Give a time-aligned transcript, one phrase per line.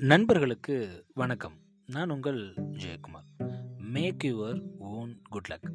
[0.00, 1.52] நண்பர்களுக்கு வணக்கம்.
[1.86, 3.52] நான் உங்கள் Jayakumar.
[3.76, 5.72] Make your own good luck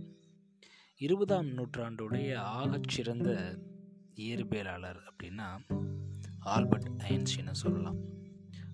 [0.98, 3.58] இருபதாம் நூற்றாண்டுடைய ஆகச்சிறந்த
[4.16, 5.62] இயற்பியலாளர் அப்படின்னா
[6.40, 7.98] ஆல்பர்ட் ஐன்ஸ்டீனை சொல்லலாம்.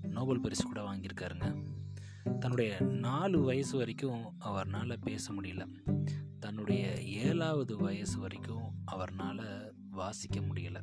[0.02, 1.64] நோபல் பரிசு கூட வாங்கியிருக்காருங்க.
[2.40, 5.68] தன்னுடைய நாலு வயசு வரைக்கும் அவர்னால் பேச முடியல.
[6.40, 10.82] தன்னுடைய ஏழாவது வயசு வரைக்கும் அவர்னால் வாசிக்க முடியல.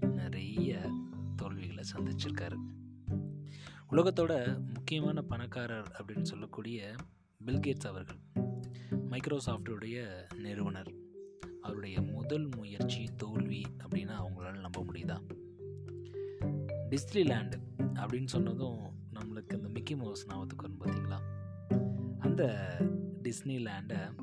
[0.00, 0.90] நிறைய
[1.36, 2.56] தோல்விகளை சந்திச்சிருக்காரு.
[3.94, 6.94] உலகத்தோட முக்கியமான பணக்காரர் அப்படின்னு சொல்லக்கூடிய
[7.46, 8.16] பில்கேட்ஸ் அவர்கள்
[9.10, 10.92] மைக்ரோசாஃப்டுடைய நிறுவனர்.
[11.60, 15.18] அவருடைய முதல் முயற்சி தோல்வி அப்படின்னு அவங்களால நம்ப முடியுதா?
[16.90, 17.52] டிஸ்னிலேண்டு
[17.94, 18.78] அப்படின்னு சொன்னதும்
[19.14, 21.18] நம்மளுக்கு இந்த மிக்கி மவுஸ் ஞாபகத்துக்கு வரும் பார்த்தீங்களா
[22.18, 22.52] அந்த
[23.22, 24.16] டிஸ்னிலேண்டை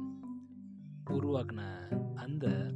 [1.05, 2.73] உருவாக்கின அந்த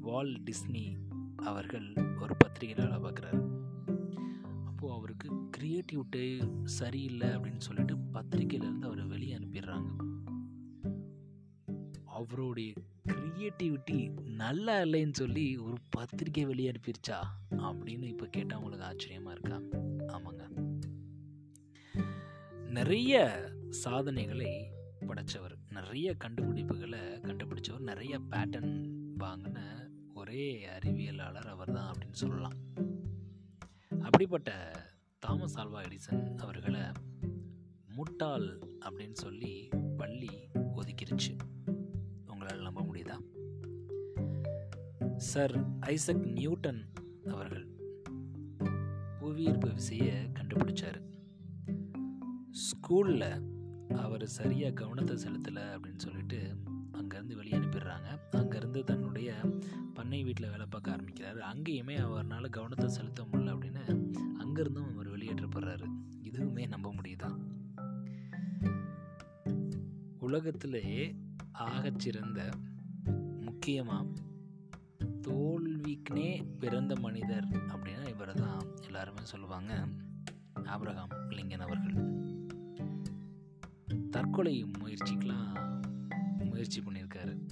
[0.00, 0.96] வால் டிஸ்னி
[1.36, 3.72] அவர்கள் ஒரு பத்திரிகையில் வேலை பார்க்குறாரு.
[4.84, 6.24] அப்போது அவருக்கு க்ரியேட்டிவிட்டி
[6.64, 9.90] சரியில்லை அப்படின்னு சொல்லிட்டு பத்திரிக்கையிலேருந்து அவரை வெளியே அனுப்பிடுறாங்க.
[12.04, 12.72] அவருடைய
[13.08, 17.18] க்ரியேட்டிவிட்டி நல்லா இல்லைன்னு சொல்லி ஒரு பத்திரிக்கை வெளியே அனுப்பிடுச்சா
[17.50, 19.58] அப்படின்னு இப்போ கேட்டால் உங்களுக்கு ஆச்சரியமாக இருக்கா?
[20.16, 20.44] ஆமாங்க.
[22.68, 29.60] நிறைய சாதனைகளை படைச்சவர் நிறைய கண்டுபிடிப்புகளை கண்டுபிடிச்சவர் நிறைய பேட்டன் வாங்கின
[30.14, 32.63] ஒரே அறிவியலாளர் அவர் தான் அப்படின்னு சொல்லலாம்.
[34.14, 34.72] அப்படிப்பட்ட
[35.18, 36.80] தாமஸ் ஆல்வா எடிசன் அவர்களை
[37.86, 41.38] முட்டாள் அப்படின்னு சொல்லி பள்ளி ஒதுக்கிருச்சு.
[42.26, 43.18] உங்களால் நம்ப முடியுதா?
[45.16, 46.92] சர் ஐசக் நியூட்டன்
[47.28, 47.68] அவர்கள்
[49.18, 51.02] புவியீர்ப்பு விசையை கண்டுபிடிச்சார்.
[52.50, 53.42] ஸ்கூலில்
[53.94, 56.56] அவர் சரியாக கவனத்தை செலுத்தலை அப்படின்னு சொல்லிட்டு
[56.92, 58.18] அங்கேருந்து வெளியே அனுப்பிடுறாங்க.
[58.32, 59.34] அங்கேருந்து தன்னுடைய
[59.94, 61.40] பண்ணை வீட்டில் வேலை பார்க்க ஆரம்பிக்கிறாரு.
[61.54, 64.03] அங்கேயுமே அவரால் கவனத்தை செலுத்த முடியல அப்படின்னு
[64.54, 65.84] அங்கேருந்தும் அவர் வெளியேற்றப்படுறாரு.
[66.22, 67.36] இதுவுமே நம்ப முடியுதா?
[70.18, 71.16] உலகத்திலேயே
[71.58, 72.52] ஆகச்சிறந்த
[73.40, 74.08] முக்கியமாக
[75.22, 79.88] தோல்விக்குனே பிறந்த மனிதர் அப்படின்னா இவரை தான் எல்லாருமே சொல்லுவாங்க.
[80.56, 81.96] ஆப்ரஹாம் லிங்கன் அவர்கள்.
[84.10, 85.82] தற்கொலை முயற்சிக்கெலாம்
[86.38, 87.48] முயற்சி பண்ணியிருக்காரு.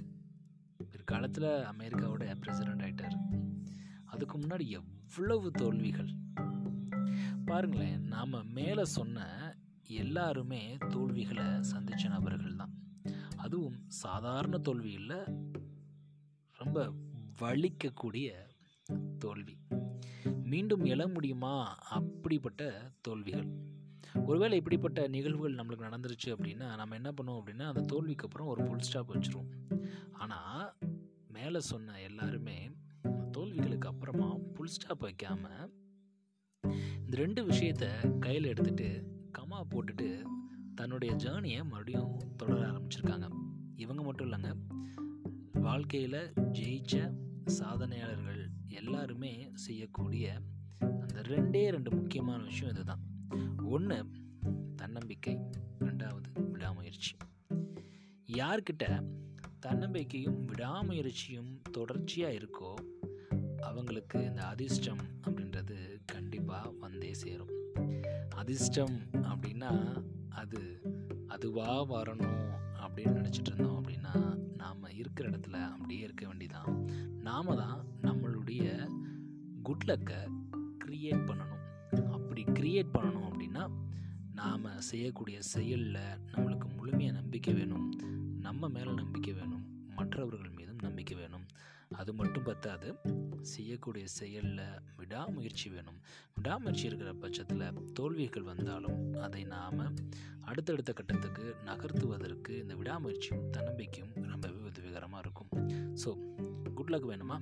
[0.90, 3.46] பிற்காலத்தில் அமெரிக்காவோட பிரசிடெண்ட் ஆகிட்டார்
[4.04, 6.20] அதுக்கு முன்னாடி எவ்வளவு தோல்விகள்
[7.52, 9.24] பாருங்களேன் நாம் மேலே சொன்ன
[9.82, 12.74] எல்லாருமே தோல்விகளை சந்தித்த நபர்கள் தான்
[13.36, 15.16] அதுவும் சாதாரண தோல்வி இல்லை
[16.52, 16.94] ரொம்ப
[17.40, 18.30] வலிக்கக்கூடிய
[19.18, 19.56] தோல்வி.
[20.42, 21.76] மீண்டும் எழ முடியுமா?
[21.78, 23.46] அப்படிப்பட்ட தோல்விகள்.
[24.26, 28.78] ஒருவேளை இப்படிப்பட்ட நிகழ்வுகள் நம்மளுக்கு நடந்துருச்சு அப்படின்னா நம்ம என்ன பண்ணுவோம் அப்படின்னா அந்த தோல்விக்கு அப்புறம் ஒரு ஃபுல்
[28.78, 29.80] ஸ்டாப் வச்சுருவோம்.
[30.12, 30.74] ஆனால்
[31.28, 32.70] மேலே சொன்ன எல்லாருமே
[33.36, 35.80] தோல்விகளுக்கு அப்புறமா ஃபுல் ஸ்டாப் வைக்காமல்
[37.12, 39.06] இந்த ரெண்டு விஷயத்த கையில் எடுத்துட்டு
[39.38, 40.24] கமா போட்டுட்டு
[40.74, 43.28] தன்னுடைய ஜேர்னியை மறுபடியும் தொடர ஆரம்பிச்சிருக்காங்க.
[43.76, 44.56] இவங்க மட்டும் இல்லைங்க.
[45.52, 47.12] வாழ்க்கையில் ஜெயிச்ச
[47.44, 50.40] சாதனையாளர்கள் எல்லாருமே செய்யக்கூடிய
[50.78, 53.00] அந்த ரெண்டே ரெண்டு முக்கியமான விஷயம் இதுதான்.
[53.64, 54.06] ஒன்று
[54.76, 55.38] தன்னம்பிக்கை.
[55.80, 57.16] ரெண்டாவது விடாமுயற்சி.
[58.26, 59.08] யார்கிட்ட
[59.60, 62.74] தன்னம்பிக்கையும் விடாமுயற்சியும் தொடர்ச்சியாக இருக்கோ
[63.60, 65.41] அவங்களுக்கு இந்த அதிர்ஷ்டம் அப்படி
[66.52, 67.50] கண்டிப்பாக வந்தே சேரும்.
[68.34, 70.80] அதிர்ஷ்டம் அப்படின்னா அது
[71.26, 76.90] அதுவாக வரணும் அப்படின்னு நினச்சிட்டு இருந்தோம் அப்படின்னா நாம் இருக்கிற இடத்துல அப்படியே இருக்க வேண்டிதான்.
[77.20, 78.88] நாம தான் நம்மளுடைய
[79.64, 80.20] குட்லக்கை
[80.84, 82.10] க்ரியேட் பண்ணணும்.
[82.10, 83.70] அப்படி க்ரியேட் பண்ணணும் அப்படின்னா
[84.34, 87.88] நாம் செய்யக்கூடிய செயலில் நம்மளுக்கு முழுமையாக நம்பிக்கை வேணும்.
[88.40, 89.64] நம்ம மேலே நம்பிக்கை வேணும்.
[89.96, 91.46] மற்றவர்கள் மீதும் நம்பிக்கை வேணும்.
[91.92, 92.96] அது மட்டும் பத்தாது.
[93.40, 96.00] செய்யக்கூடிய செயலில் விடாமுயற்சி வேணும்.
[96.34, 99.96] விடாமுயற்சி இருக்கிற பட்சத்தில் தோல்விகள் வந்தாலும் அதை நாம்
[100.40, 105.50] அடுத்தடுத்த கட்டத்துக்கு நகர்த்துவதற்கு இந்த விடாமுயற்சியும் தன்னம்பிக்கையும் ரொம்பவே உதவிகரமாக இருக்கும்.
[106.04, 106.10] ஸோ
[106.74, 107.36] குட் லக் வேணுமா?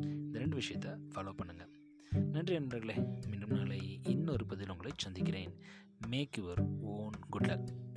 [0.00, 1.72] இந்த ரெண்டு விஷயத்தை ஃபாலோ பண்ணுங்கள்
[2.24, 2.94] நன்றி நண்பர்களே.
[3.28, 5.52] மீண்டும் நாளை இன்னொரு பதில் உங்களை சந்திக்கிறேன்.
[6.08, 7.95] Make your own good luck